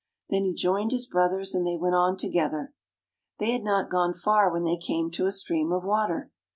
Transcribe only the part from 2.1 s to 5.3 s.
together. They had not gone far when they came to